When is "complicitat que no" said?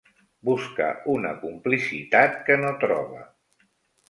1.43-2.73